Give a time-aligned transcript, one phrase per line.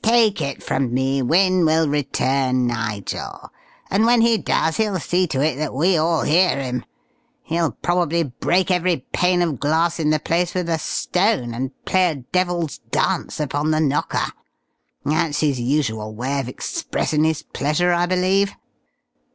[0.00, 3.50] Take it from me, Wynne will return, Nigel,
[3.90, 6.86] and when he does he'll see to it that we all hear him.
[7.42, 12.06] He'll probably break every pane of glass in the place with a stone, and play
[12.10, 14.32] a devil's dance upon the knocker.
[15.04, 18.52] That's his usual way of expressin' his pleasure, I believe.